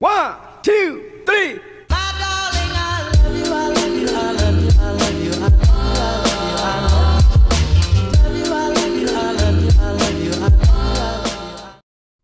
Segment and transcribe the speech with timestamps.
[0.00, 1.58] One, two, three.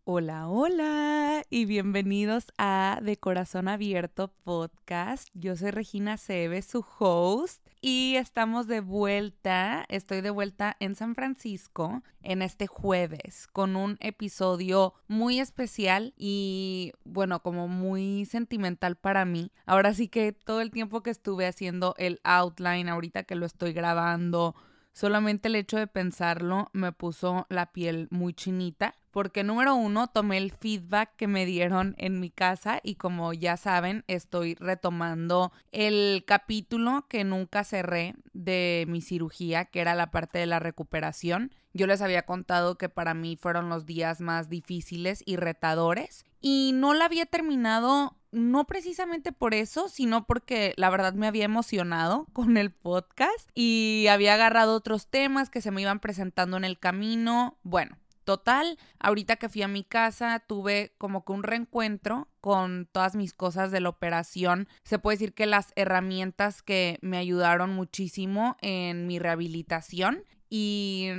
[0.05, 1.24] Hola, hola
[1.55, 5.29] y bienvenidos a De Corazón Abierto Podcast.
[5.33, 9.85] Yo soy Regina Cebe, su host, y estamos de vuelta.
[9.87, 16.91] Estoy de vuelta en San Francisco en este jueves con un episodio muy especial y
[17.05, 19.49] bueno, como muy sentimental para mí.
[19.65, 23.71] Ahora sí que todo el tiempo que estuve haciendo el outline, ahorita que lo estoy
[23.71, 24.55] grabando,
[24.95, 30.37] Solamente el hecho de pensarlo me puso la piel muy chinita porque número uno, tomé
[30.37, 36.23] el feedback que me dieron en mi casa y como ya saben, estoy retomando el
[36.25, 41.53] capítulo que nunca cerré de mi cirugía, que era la parte de la recuperación.
[41.73, 46.71] Yo les había contado que para mí fueron los días más difíciles y retadores y
[46.73, 52.27] no la había terminado no precisamente por eso, sino porque la verdad me había emocionado
[52.33, 56.77] con el podcast y había agarrado otros temas que se me iban presentando en el
[56.77, 57.57] camino.
[57.63, 63.15] Bueno, Total, ahorita que fui a mi casa tuve como que un reencuentro con todas
[63.15, 64.67] mis cosas de la operación.
[64.83, 71.11] Se puede decir que las herramientas que me ayudaron muchísimo en mi rehabilitación y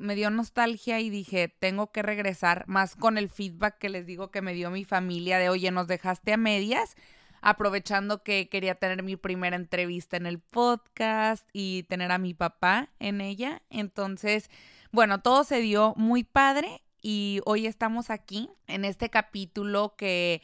[0.00, 4.30] me dio nostalgia y dije, tengo que regresar más con el feedback que les digo
[4.30, 6.96] que me dio mi familia de, oye, nos dejaste a medias,
[7.42, 12.88] aprovechando que quería tener mi primera entrevista en el podcast y tener a mi papá
[12.98, 13.62] en ella.
[13.70, 14.50] Entonces,
[14.90, 20.42] bueno, todo se dio muy padre y hoy estamos aquí en este capítulo que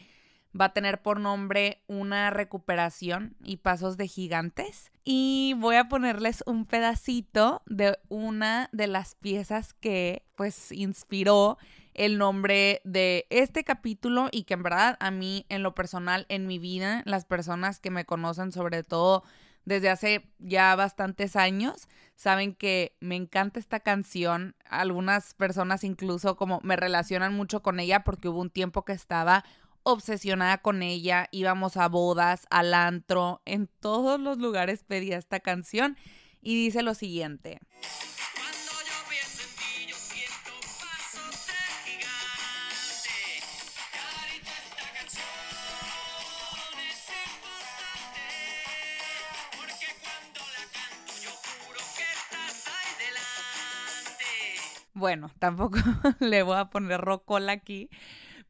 [0.58, 4.90] va a tener por nombre una recuperación y pasos de gigantes.
[5.04, 11.58] Y voy a ponerles un pedacito de una de las piezas que pues inspiró
[11.94, 16.46] el nombre de este capítulo y que en verdad a mí en lo personal en
[16.46, 19.22] mi vida, las personas que me conocen sobre todo
[19.64, 24.54] desde hace ya bastantes años, saben que me encanta esta canción.
[24.64, 29.44] Algunas personas incluso como me relacionan mucho con ella porque hubo un tiempo que estaba
[29.86, 35.96] obsesionada con ella, íbamos a bodas, al antro, en todos los lugares pedía esta canción
[36.42, 37.60] y dice lo siguiente.
[54.94, 55.78] Bueno, tampoco
[56.20, 57.88] le voy a poner rocola aquí,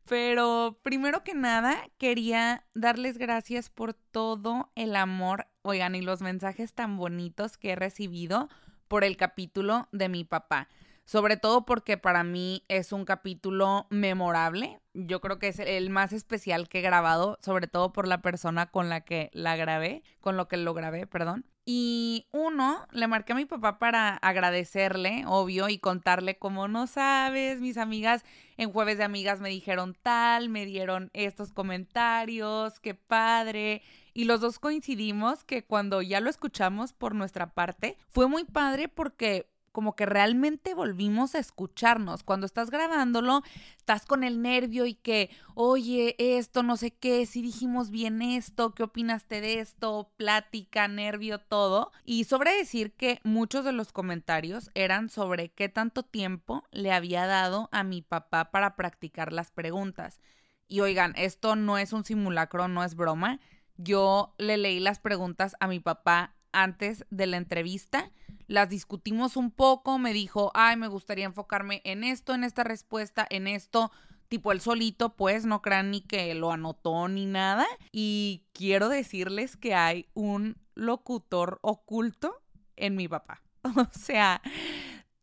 [0.08, 6.72] pero primero que nada, quería darles gracias por todo el amor, oigan, y los mensajes
[6.74, 8.48] tan bonitos que he recibido
[8.88, 10.68] por el capítulo de mi papá.
[11.04, 14.80] Sobre todo porque para mí es un capítulo memorable.
[14.92, 18.66] Yo creo que es el más especial que he grabado, sobre todo por la persona
[18.66, 21.44] con la que la grabé, con lo que lo grabé, perdón.
[21.64, 27.60] Y uno, le marqué a mi papá para agradecerle, obvio, y contarle como no sabes,
[27.60, 28.24] mis amigas
[28.56, 33.82] en jueves de amigas me dijeron tal, me dieron estos comentarios, qué padre.
[34.14, 38.88] Y los dos coincidimos que cuando ya lo escuchamos por nuestra parte, fue muy padre
[38.88, 42.22] porque como que realmente volvimos a escucharnos.
[42.22, 43.42] Cuando estás grabándolo,
[43.76, 48.74] estás con el nervio y que, oye, esto, no sé qué, si dijimos bien esto,
[48.74, 50.14] ¿qué opinaste de esto?
[50.16, 51.92] Plática, nervio, todo.
[52.06, 57.26] Y sobre decir que muchos de los comentarios eran sobre qué tanto tiempo le había
[57.26, 60.22] dado a mi papá para practicar las preguntas.
[60.68, 63.40] Y oigan, esto no es un simulacro, no es broma.
[63.76, 68.10] Yo le leí las preguntas a mi papá antes de la entrevista
[68.48, 73.26] las discutimos un poco, me dijo, ay, me gustaría enfocarme en esto, en esta respuesta,
[73.28, 73.90] en esto,
[74.28, 77.66] tipo el solito, pues no crean ni que lo anotó ni nada.
[77.90, 82.40] Y quiero decirles que hay un locutor oculto
[82.76, 83.42] en mi papá.
[83.76, 84.40] O sea,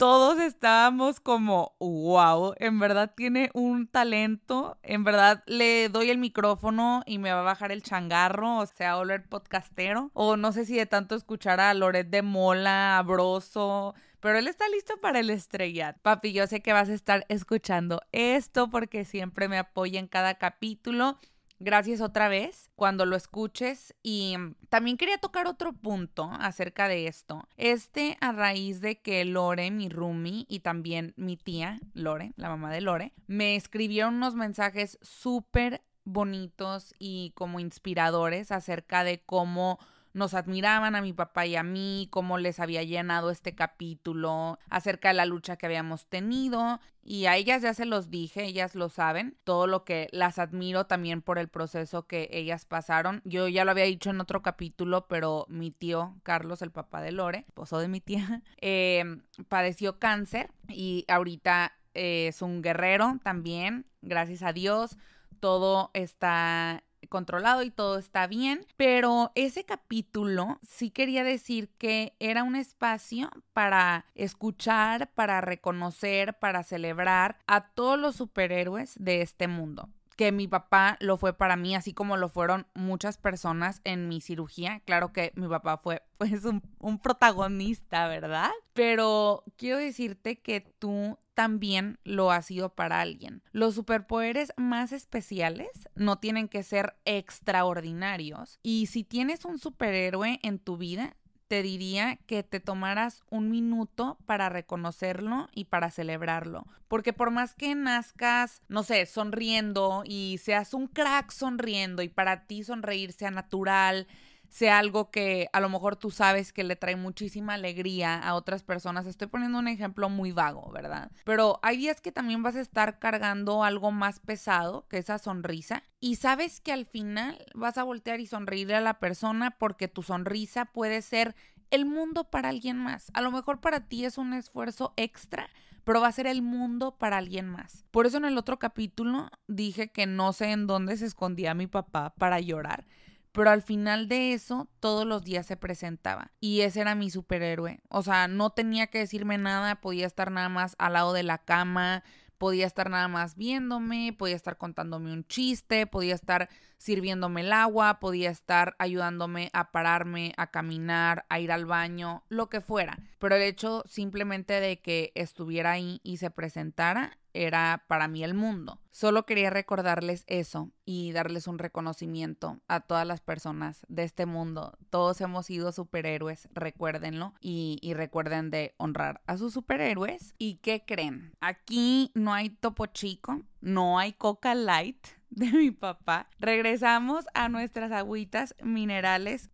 [0.04, 7.04] todos estábamos como, wow, en verdad tiene un talento, en verdad le doy el micrófono
[7.06, 10.76] y me va a bajar el changarro, o sea, Oler podcastero, o no sé si
[10.76, 15.30] de tanto escuchar a Loret de Mola, a Broso, pero él está listo para el
[15.30, 15.98] estrellat.
[16.02, 20.34] Papi, yo sé que vas a estar escuchando esto porque siempre me apoya en cada
[20.34, 21.18] capítulo
[21.66, 23.96] Gracias otra vez cuando lo escuches.
[24.04, 24.36] Y
[24.68, 27.48] también quería tocar otro punto acerca de esto.
[27.56, 32.70] Este a raíz de que Lore, mi roomie, y también mi tía, Lore, la mamá
[32.70, 39.80] de Lore, me escribieron unos mensajes súper bonitos y como inspiradores acerca de cómo
[40.14, 45.10] nos admiraban a mi papá y a mí, cómo les había llenado este capítulo acerca
[45.10, 46.80] de la lucha que habíamos tenido.
[47.06, 50.86] Y a ellas ya se los dije, ellas lo saben, todo lo que las admiro
[50.86, 53.22] también por el proceso que ellas pasaron.
[53.26, 57.12] Yo ya lo había dicho en otro capítulo, pero mi tío Carlos, el papá de
[57.12, 59.04] Lore, esposo de mi tía, eh,
[59.50, 64.98] padeció cáncer y ahorita es un guerrero también, gracias a Dios.
[65.40, 72.44] Todo está controlado y todo está bien, pero ese capítulo sí quería decir que era
[72.44, 79.90] un espacio para escuchar, para reconocer, para celebrar a todos los superhéroes de este mundo
[80.16, 84.22] que mi papá lo fue para mí, así como lo fueron muchas personas en mi
[84.22, 84.82] cirugía.
[84.86, 88.52] Claro que mi papá fue pues un, un, protagonista, ¿verdad?
[88.74, 93.42] Pero quiero decirte que tú también lo has sido para alguien.
[93.52, 98.60] Los superpoderes más especiales no tienen que ser extraordinarios.
[98.64, 101.16] Y si tienes un superhéroe en tu vida,
[101.48, 106.66] te diría que te tomaras un minuto para reconocerlo y para celebrarlo.
[106.88, 112.48] Porque por más que nazcas, no sé, sonriendo y seas un crack sonriendo y para
[112.48, 114.08] ti sonreír sea natural,
[114.54, 118.62] sea algo que a lo mejor tú sabes que le trae muchísima alegría a otras
[118.62, 119.08] personas.
[119.08, 121.12] Estoy poniendo un ejemplo muy vago, ¿verdad?
[121.26, 125.82] Pero hay días que también vas a estar cargando algo más pesado que esa sonrisa
[126.00, 130.04] y sabes que al final vas a voltear y sonreírle a la persona porque tu
[130.04, 131.36] sonrisa puede ser
[131.72, 133.10] el mundo para alguien más.
[133.16, 135.50] A lo mejor para ti es un esfuerzo extra,
[135.84, 137.86] pero va a ser el mundo para alguien más.
[137.90, 141.66] Por eso en el otro capítulo dije que no sé en dónde se escondía mi
[141.66, 142.86] papá para llorar
[143.34, 146.32] pero al final de eso, todos los días se presentaba.
[146.40, 147.82] Y ese era mi superhéroe.
[147.90, 151.40] O sea, no tenía que decirme nada, podía estar nada más al lado de la
[151.40, 152.04] cama,
[152.38, 158.00] podía estar nada más viéndome, podía estar contándome un chiste, podía estar sirviéndome el agua,
[158.00, 163.00] podía estar ayudándome a pararme, a caminar, a ir al baño, lo que fuera.
[163.18, 168.34] Pero el hecho simplemente de que estuviera ahí y se presentara era para mí el
[168.34, 168.83] mundo.
[168.94, 174.78] Solo quería recordarles eso y darles un reconocimiento a todas las personas de este mundo.
[174.92, 180.36] Todos hemos sido superhéroes, recuérdenlo y, y, recuerden de honrar a sus superhéroes.
[180.38, 181.34] ¿Y qué creen?
[181.42, 186.30] Aquí no hay topo chico, no hay coca light de mi papá.
[186.38, 189.50] Regresamos a nuestras agüitas minerales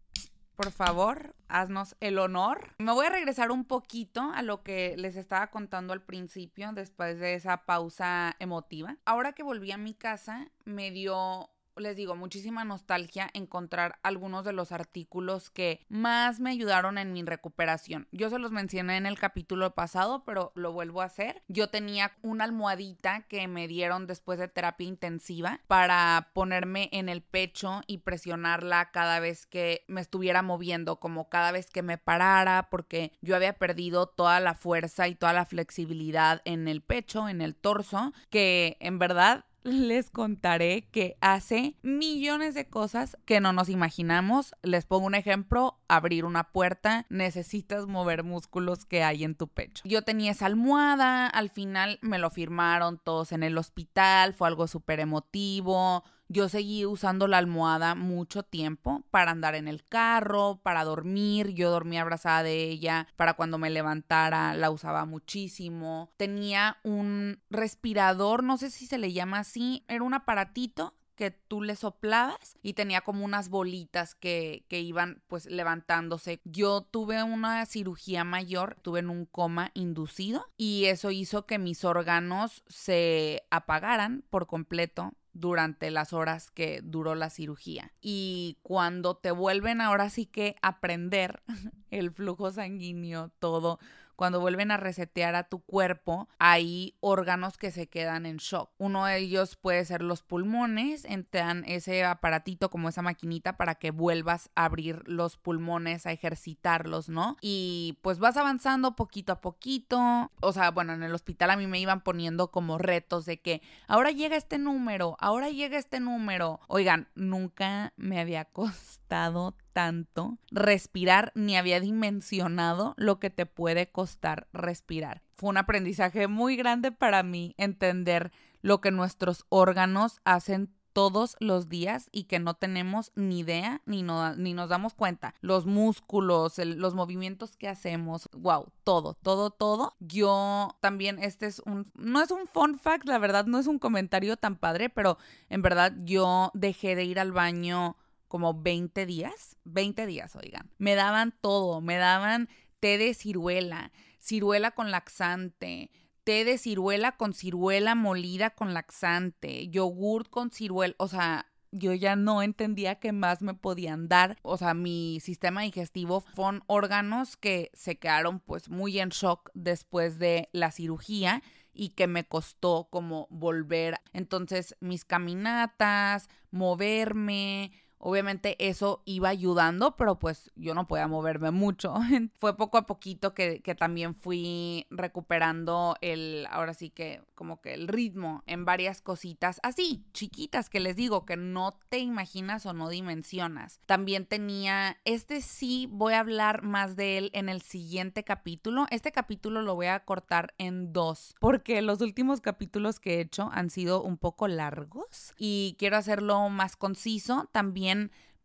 [0.59, 2.73] por favor, haznos el honor.
[2.79, 7.17] Me voy a regresar un poquito a lo que les estaba contando al principio, después
[7.17, 8.97] de esa pausa emotiva.
[9.05, 11.49] Ahora que volví a mi casa, me dio
[11.79, 17.23] les digo, muchísima nostalgia encontrar algunos de los artículos que más me ayudaron en mi
[17.23, 18.07] recuperación.
[18.11, 21.43] Yo se los mencioné en el capítulo pasado, pero lo vuelvo a hacer.
[21.47, 27.21] Yo tenía una almohadita que me dieron después de terapia intensiva para ponerme en el
[27.21, 32.67] pecho y presionarla cada vez que me estuviera moviendo, como cada vez que me parara,
[32.69, 37.41] porque yo había perdido toda la fuerza y toda la flexibilidad en el pecho, en
[37.41, 43.69] el torso, que en verdad les contaré que hace millones de cosas que no nos
[43.69, 44.53] imaginamos.
[44.63, 49.83] Les pongo un ejemplo, abrir una puerta, necesitas mover músculos que hay en tu pecho.
[49.85, 54.67] Yo tenía esa almohada, al final me lo firmaron todos en el hospital, fue algo
[54.67, 56.03] súper emotivo.
[56.31, 61.55] Yo seguí usando la almohada mucho tiempo para andar en el carro, para dormir.
[61.55, 63.07] Yo dormía abrazada de ella.
[63.15, 66.11] Para cuando me levantara la usaba muchísimo.
[66.17, 69.83] Tenía un respirador, no sé si se le llama así.
[69.87, 75.21] Era un aparatito que tú le soplabas y tenía como unas bolitas que, que, iban
[75.27, 76.39] pues levantándose.
[76.45, 81.83] Yo tuve una cirugía mayor, tuve en un coma inducido y eso hizo que mis
[81.83, 87.91] órganos se apagaran por completo durante las horas que duró la cirugía.
[88.01, 91.41] Y cuando te vuelven ahora sí que aprender
[91.91, 93.79] el flujo sanguíneo, todo,
[94.19, 98.69] cuando vuelven a resetear a tu cuerpo, hay órganos que se quedan en shock.
[98.77, 103.91] Uno de ellos puede ser los pulmones, entran ese aparatito como esa maquinita para que
[103.91, 107.37] vuelvas a abrir los pulmones, a ejercitarlos, ¿no?
[107.39, 110.33] Y pues vas avanzando poquito a poquito.
[110.41, 113.61] O sea, bueno, en el hospital a mí me iban poniendo como retos de que
[113.87, 116.59] ahora llega este número, ahora llega este número.
[116.67, 124.47] Oigan, nunca me había costado tanto respirar ni había dimensionado lo que te puede costar
[124.53, 125.21] respirar.
[125.35, 131.69] Fue un aprendizaje muy grande para mí entender lo que nuestros órganos hacen todos los
[131.69, 135.33] días y que no tenemos ni idea ni, ni nos damos cuenta.
[135.41, 139.95] Los músculos, los movimientos que hacemos, wow, todo, todo, todo.
[139.99, 143.79] Yo también, este es un, no es un fun fact, la verdad no es un
[143.79, 145.17] comentario tan padre, pero
[145.49, 147.95] en verdad yo dejé de ir al baño
[148.29, 150.71] como 20 días, 20 días, oigan.
[150.77, 152.47] Me daban todo, me daban
[152.79, 155.91] té de ciruela, ciruela con laxante,
[156.23, 162.15] té de ciruela con ciruela molida con laxante, yogurt con ciruela, o sea, yo ya
[162.15, 164.37] no entendía qué más me podían dar.
[164.41, 170.19] O sea, mi sistema digestivo son órganos que se quedaron pues muy en shock después
[170.19, 171.43] de la cirugía
[171.73, 173.99] y que me costó como volver.
[174.13, 181.95] Entonces, mis caminatas, moverme, Obviamente eso iba ayudando, pero pues yo no podía moverme mucho.
[182.39, 187.73] Fue poco a poquito que, que, también fui recuperando el, ahora sí que como que
[187.73, 192.73] el ritmo en varias cositas así, chiquitas que les digo que no te imaginas o
[192.73, 193.79] no dimensionas.
[193.85, 198.85] También tenía, este sí voy a hablar más de él en el siguiente capítulo.
[198.91, 203.49] Este capítulo lo voy a cortar en dos porque los últimos capítulos que he hecho
[203.51, 207.49] han sido un poco largos y quiero hacerlo más conciso.
[207.51, 207.88] También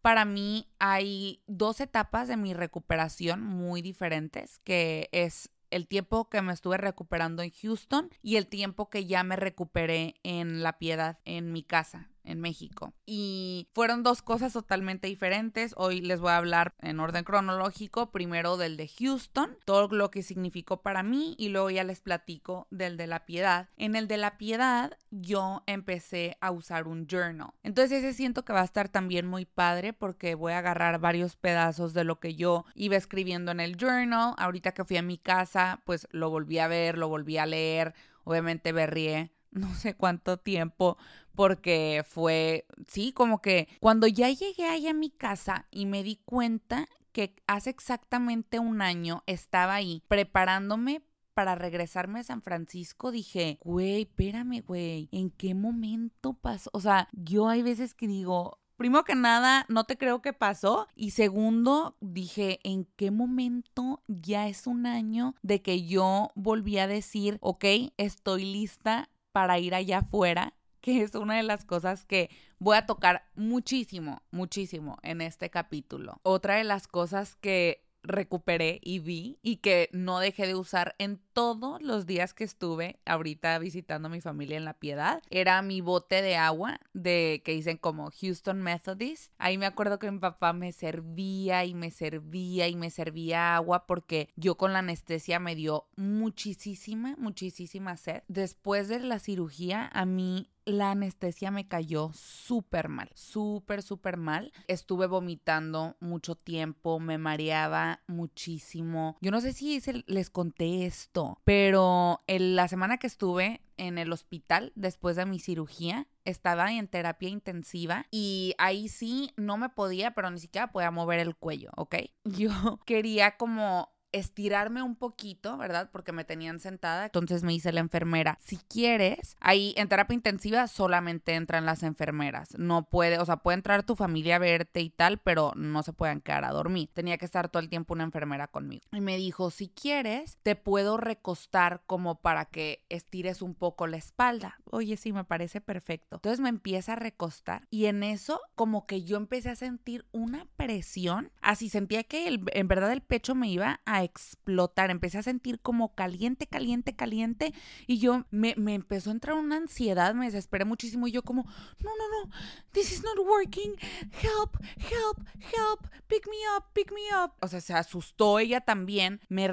[0.02, 6.42] para mí hay dos etapas de mi recuperación muy diferentes, que es el tiempo que
[6.42, 11.18] me estuve recuperando en Houston y el tiempo que ya me recuperé en La Piedad,
[11.24, 12.92] en mi casa, en México.
[13.06, 15.74] Y fueron dos cosas totalmente diferentes.
[15.76, 20.22] Hoy les voy a hablar en orden cronológico, primero del de Houston, todo lo que
[20.22, 23.68] significó para mí y luego ya les platico del de la piedad.
[23.76, 27.52] En el de la piedad yo empecé a usar un journal.
[27.62, 31.36] Entonces ese siento que va a estar también muy padre porque voy a agarrar varios
[31.36, 34.34] pedazos de lo que yo iba escribiendo en el journal.
[34.36, 37.94] Ahorita que fui a mi casa, pues lo volví a ver, lo volví a leer.
[38.24, 40.98] Obviamente berrié no sé cuánto tiempo
[41.34, 46.16] porque fue, sí, como que cuando ya llegué ahí a mi casa y me di
[46.24, 53.58] cuenta que hace exactamente un año estaba ahí preparándome para regresarme a San Francisco, dije,
[53.62, 56.70] güey, espérame, güey, ¿en qué momento pasó?
[56.72, 60.88] O sea, yo hay veces que digo, Primero que nada, no te creo que pasó.
[60.96, 66.88] Y segundo, dije, ¿en qué momento ya es un año de que yo volví a
[66.88, 67.64] decir, ok,
[67.96, 72.84] estoy lista para ir allá afuera que es una de las cosas que voy a
[72.84, 76.20] tocar muchísimo, muchísimo en este capítulo.
[76.22, 81.20] Otra de las cosas que recuperé y vi y que no dejé de usar en
[81.32, 85.22] todos los días que estuve ahorita visitando a mi familia en La Piedad.
[85.30, 89.32] Era mi bote de agua de que dicen como Houston Methodist.
[89.38, 93.86] Ahí me acuerdo que mi papá me servía y me servía y me servía agua
[93.86, 98.22] porque yo con la anestesia me dio muchísima, muchísima sed.
[98.28, 104.52] Después de la cirugía a mí la anestesia me cayó súper mal, súper, súper mal.
[104.68, 109.16] Estuve vomitando mucho tiempo, me mareaba muchísimo.
[109.20, 114.12] Yo no sé si les conté esto, pero en la semana que estuve en el
[114.12, 120.12] hospital después de mi cirugía, estaba en terapia intensiva y ahí sí no me podía,
[120.12, 121.96] pero ni siquiera podía mover el cuello, ¿ok?
[122.24, 125.90] Yo quería como estirarme un poquito, ¿verdad?
[125.92, 127.06] Porque me tenían sentada.
[127.06, 132.56] Entonces me dice la enfermera, si quieres, ahí en terapia intensiva solamente entran las enfermeras.
[132.56, 135.92] No puede, o sea, puede entrar tu familia a verte y tal, pero no se
[135.92, 136.90] pueden quedar a dormir.
[136.94, 138.84] Tenía que estar todo el tiempo una enfermera conmigo.
[138.92, 143.96] Y me dijo, si quieres, te puedo recostar como para que estires un poco la
[143.96, 144.58] espalda.
[144.70, 146.16] Oye, sí, me parece perfecto.
[146.16, 150.46] Entonces me empieza a recostar y en eso como que yo empecé a sentir una
[150.56, 151.32] presión.
[151.42, 155.94] Así sentía que en verdad el pecho me iba a explotar, empecé a sentir como
[155.94, 157.54] caliente, caliente, caliente
[157.86, 161.44] y yo me, me empezó a entrar una ansiedad, me desesperé muchísimo y yo como,
[161.44, 162.34] no, no, no,
[162.72, 163.74] this is not working,
[164.22, 167.32] help, help, help, pick me up, pick me up.
[167.40, 169.48] O sea, se asustó ella también, me,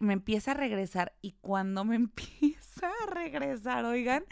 [0.00, 4.24] me empieza a regresar y cuando me empieza a regresar, oigan,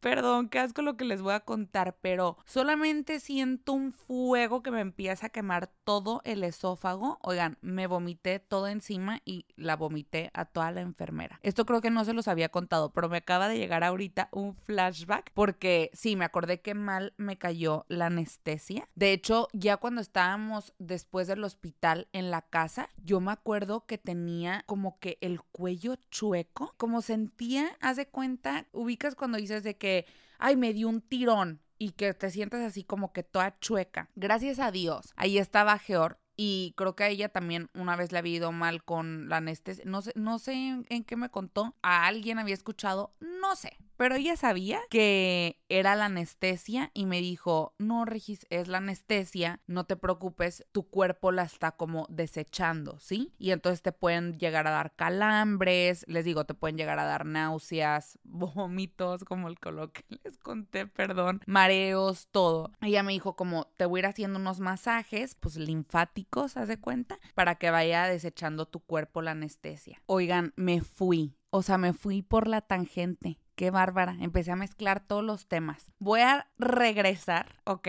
[0.00, 4.70] perdón, qué asco lo que les voy a contar, pero solamente siento un fuego que
[4.70, 10.30] me empieza a quemar todo el esófago, oigan, me vomité todo encima y la vomité
[10.34, 11.38] a toda la enfermera.
[11.42, 14.54] Esto creo que no se los había contado, pero me acaba de llegar ahorita un
[14.54, 18.88] flashback porque sí, me acordé que mal me cayó la anestesia.
[18.94, 23.98] De hecho, ya cuando estábamos después del hospital en la casa, yo me acuerdo que
[23.98, 29.76] tenía como que el cuello chueco, como sentía, haz de cuenta, ubicas cuando dices de
[29.76, 30.06] que,
[30.38, 34.08] ay, me dio un tirón y que te sientes así como que toda chueca.
[34.14, 38.18] Gracias a Dios, ahí estaba Georg y creo que a ella también una vez le
[38.18, 39.84] había ido mal con la anestesia.
[39.86, 41.74] No sé, no sé en, qué me contó.
[41.82, 43.14] A alguien había escuchado.
[43.20, 48.66] no sé, pero ella sabía que era la anestesia y me dijo, no, Regis, es
[48.66, 53.32] la anestesia, no te preocupes, tu cuerpo la está como desechando, ¿sí?
[53.38, 57.26] Y entonces te pueden llegar a dar calambres, les digo, te pueden llegar a dar
[57.26, 62.72] náuseas, vómitos, como el coloque les conté, perdón, mareos, todo.
[62.80, 66.21] Ella me dijo como, te voy a ir haciendo unos masajes, pues linfáticos,
[66.66, 70.02] de cuenta, para que vaya desechando tu cuerpo la anestesia.
[70.06, 71.36] Oigan, me fui.
[71.50, 73.38] O sea, me fui por la tangente.
[73.54, 74.16] Qué bárbara.
[74.20, 75.90] Empecé a mezclar todos los temas.
[75.98, 77.88] Voy a regresar, ¿ok?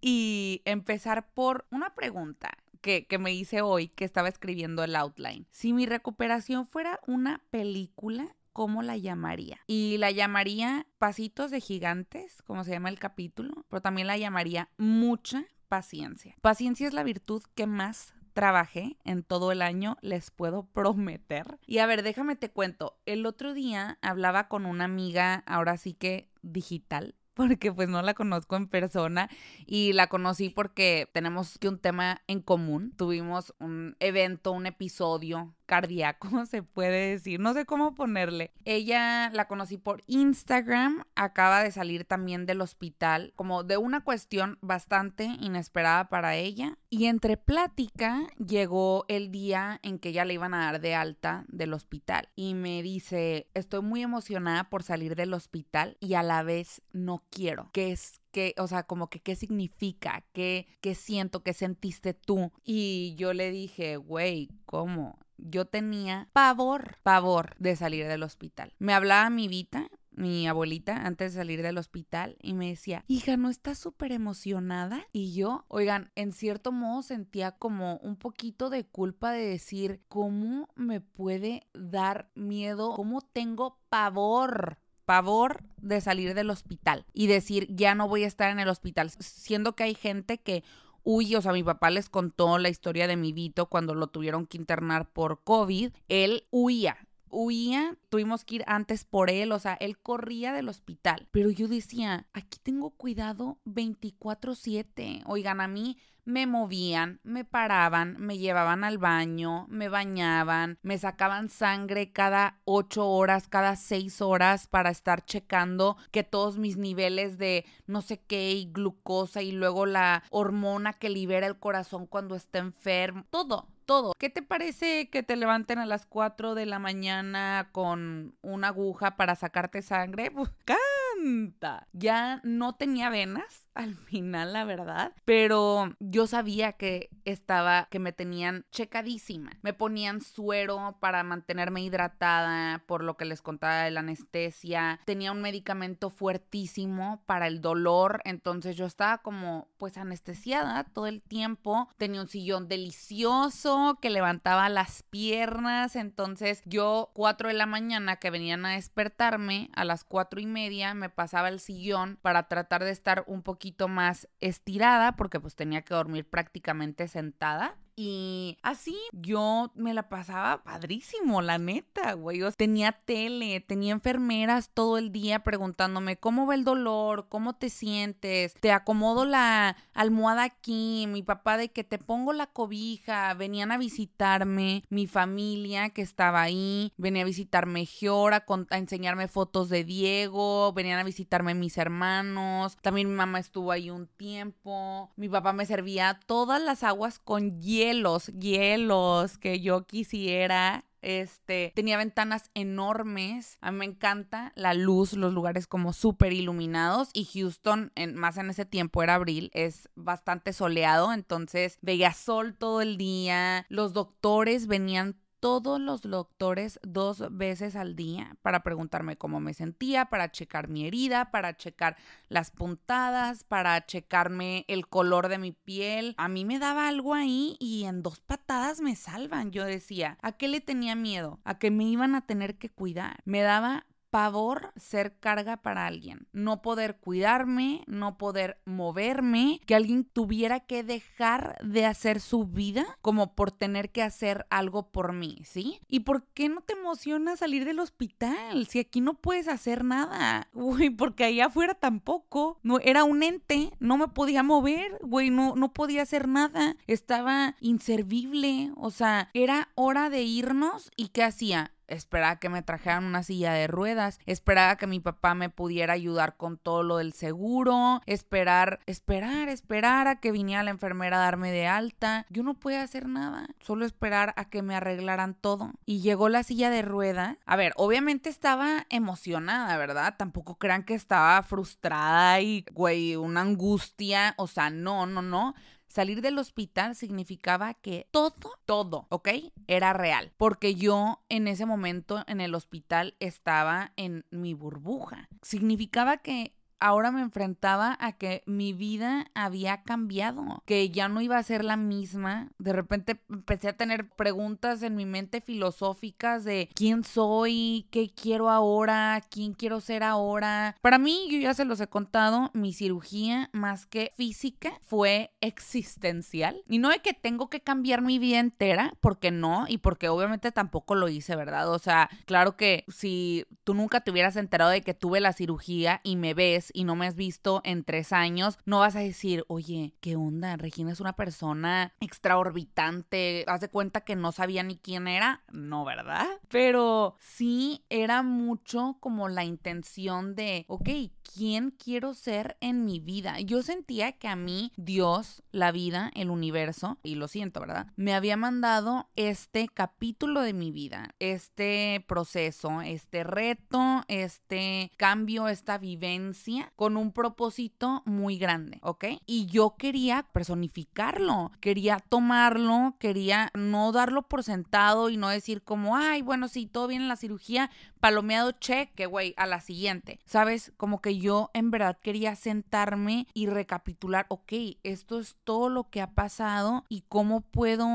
[0.00, 5.46] Y empezar por una pregunta que, que, me hice hoy que estaba escribiendo el outline.
[5.50, 9.58] Si mi recuperación fuera una película, ¿cómo la llamaría?
[9.66, 14.68] Y la llamaría Pasitos de Gigantes, como se llama el capítulo, pero también la llamaría
[14.76, 16.36] Mucha Paciencia.
[16.40, 21.58] Paciencia es la virtud que más trabajé en todo el año, les puedo prometer.
[21.66, 25.92] Y a ver, déjame te cuento, el otro día hablaba con una amiga, ahora sí
[25.92, 29.28] que digital, porque pues no la conozco en persona
[29.66, 32.92] y la conocí porque tenemos un tema en común.
[32.96, 38.50] Tuvimos un evento, un episodio cardíaco, se puede decir, no sé cómo ponerle.
[38.64, 44.58] Ella la conocí por Instagram, acaba de salir también del hospital, como de una cuestión
[44.62, 46.78] bastante inesperada para ella.
[46.90, 51.44] Y entre plática llegó el día en que ya le iban a dar de alta
[51.48, 56.42] del hospital y me dice, estoy muy emocionada por salir del hospital y a la
[56.42, 61.42] vez no quiero, que es que, o sea, como que qué significa, qué, qué siento,
[61.42, 62.52] qué sentiste tú.
[62.64, 65.18] Y yo le dije, güey, ¿cómo?
[65.38, 68.74] Yo tenía pavor, pavor de salir del hospital.
[68.78, 73.36] Me hablaba mi Vita, mi abuelita, antes de salir del hospital y me decía, hija,
[73.36, 75.06] ¿no estás súper emocionada?
[75.12, 80.68] Y yo, oigan, en cierto modo sentía como un poquito de culpa de decir, ¿cómo
[80.74, 82.94] me puede dar miedo?
[82.94, 84.78] ¿Cómo tengo pavor?
[85.04, 89.08] pavor de salir del hospital y decir ya no voy a estar en el hospital,
[89.08, 90.62] siendo que hay gente que
[91.10, 94.44] huye, o sea, mi papá les contó la historia de mi Vito cuando lo tuvieron
[94.44, 99.74] que internar por COVID, él huía, huía, tuvimos que ir antes por él, o sea,
[99.74, 101.28] él corría del hospital.
[101.30, 105.22] Pero yo decía, aquí tengo cuidado 24/7.
[105.26, 111.48] Oigan, a mí me movían, me paraban, me llevaban al baño, me bañaban, me sacaban
[111.48, 117.64] sangre cada ocho horas, cada seis horas para estar checando que todos mis niveles de
[117.86, 122.58] no sé qué y glucosa y luego la hormona que libera el corazón cuando está
[122.58, 124.12] enfermo, todo, todo.
[124.18, 129.16] ¿Qué te parece que te levanten a las 4 de la mañana con una aguja
[129.16, 130.30] para sacarte sangre?
[130.66, 131.88] Canta.
[131.94, 135.12] Ya no tenía venas al final, la verdad.
[135.24, 139.52] Pero yo sabía que estaba, que me tenían checadísima.
[139.62, 145.00] Me ponían suero para mantenerme hidratada, por lo que les contaba de la anestesia.
[145.04, 148.20] Tenía un medicamento fuertísimo para el dolor.
[148.24, 151.88] Entonces yo estaba como, pues, anestesiada todo el tiempo.
[151.96, 155.96] Tenía un sillón delicioso que levantaba las piernas.
[155.96, 160.94] Entonces yo, cuatro de la mañana que venían a despertarme, a las cuatro y media
[160.94, 165.82] me pasaba el sillón para tratar de estar un poquito más estirada porque pues tenía
[165.82, 167.76] que dormir prácticamente sentada.
[168.00, 172.40] Y así yo me la pasaba padrísimo, la neta, güey.
[172.56, 178.54] tenía tele, tenía enfermeras todo el día preguntándome cómo va el dolor, cómo te sientes,
[178.60, 183.78] te acomodo la almohada aquí, mi papá de que te pongo la cobija, venían a
[183.78, 190.72] visitarme, mi familia que estaba ahí, venía a visitarme Giora, a enseñarme fotos de Diego,
[190.72, 195.66] venían a visitarme mis hermanos, también mi mamá estuvo ahí un tiempo, mi papá me
[195.66, 200.84] servía todas las aguas con hielo hielos, hielos que yo quisiera.
[201.00, 203.56] Este, tenía ventanas enormes.
[203.60, 207.10] A mí me encanta la luz, los lugares como súper iluminados.
[207.12, 211.12] Y Houston, en, más en ese tiempo era abril, es bastante soleado.
[211.12, 213.64] Entonces veía sol todo el día.
[213.68, 220.06] Los doctores venían todos los doctores dos veces al día para preguntarme cómo me sentía,
[220.06, 221.96] para checar mi herida, para checar
[222.28, 226.14] las puntadas, para checarme el color de mi piel.
[226.18, 229.50] A mí me daba algo ahí y en dos patadas me salvan.
[229.50, 231.40] Yo decía, ¿a qué le tenía miedo?
[231.44, 233.20] A que me iban a tener que cuidar.
[233.24, 240.04] Me daba pavor ser carga para alguien, no poder cuidarme, no poder moverme, que alguien
[240.04, 245.38] tuviera que dejar de hacer su vida como por tener que hacer algo por mí,
[245.44, 245.80] ¿sí?
[245.88, 250.48] ¿Y por qué no te emociona salir del hospital si aquí no puedes hacer nada?
[250.54, 255.54] Uy, porque allá afuera tampoco, no era un ente, no me podía mover, güey, no
[255.56, 261.72] no podía hacer nada, estaba inservible, o sea, era hora de irnos y ¿qué hacía?
[261.88, 266.36] Esperaba que me trajeran una silla de ruedas, esperaba que mi papá me pudiera ayudar
[266.36, 271.50] con todo lo del seguro, esperar, esperar, esperar a que viniera la enfermera a darme
[271.50, 272.26] de alta.
[272.30, 275.72] Yo no podía hacer nada, solo esperar a que me arreglaran todo.
[275.84, 277.38] Y llegó la silla de rueda.
[277.46, 280.14] A ver, obviamente estaba emocionada, ¿verdad?
[280.16, 284.34] Tampoco crean que estaba frustrada y, güey, una angustia.
[284.36, 285.54] O sea, no, no, no.
[285.88, 289.28] Salir del hospital significaba que todo, todo, ¿ok?
[289.66, 290.32] Era real.
[290.36, 295.28] Porque yo en ese momento en el hospital estaba en mi burbuja.
[295.42, 301.38] Significaba que ahora me enfrentaba a que mi vida había cambiado, que ya no iba
[301.38, 302.50] a ser la misma.
[302.58, 308.50] De repente empecé a tener preguntas en mi mente filosóficas de quién soy, qué quiero
[308.50, 310.76] ahora, quién quiero ser ahora.
[310.80, 316.62] Para mí, yo ya se los he contado, mi cirugía más que física fue existencial.
[316.68, 320.52] Y no es que tengo que cambiar mi vida entera, porque no, y porque obviamente
[320.52, 321.72] tampoco lo hice, ¿verdad?
[321.72, 326.00] O sea, claro que si tú nunca te hubieras enterado de que tuve la cirugía
[326.02, 329.44] y me ves, y no me has visto en tres años, no vas a decir,
[329.48, 330.56] oye, ¿qué onda?
[330.56, 335.84] Regina es una persona extraorbitante, haz de cuenta que no sabía ni quién era, no,
[335.84, 336.26] ¿verdad?
[336.48, 340.88] Pero sí era mucho como la intención de, ok,
[341.34, 343.40] ¿quién quiero ser en mi vida?
[343.40, 347.88] Yo sentía que a mí Dios, la vida, el universo, y lo siento, ¿verdad?
[347.96, 355.78] Me había mandado este capítulo de mi vida, este proceso, este reto, este cambio, esta
[355.78, 359.04] vivencia con un propósito muy grande, ¿ok?
[359.26, 365.96] Y yo quería personificarlo, quería tomarlo, quería no darlo por sentado y no decir como,
[365.96, 370.20] ay, bueno, sí, todo bien en la cirugía, palomeado cheque, güey, a la siguiente.
[370.24, 370.72] ¿Sabes?
[370.76, 376.00] Como que yo en verdad quería sentarme y recapitular, ok, esto es todo lo que
[376.00, 377.86] ha pasado y cómo puedo,